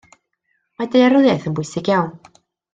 [0.79, 2.13] Mae daearyddiaeth yn bwysig iawn.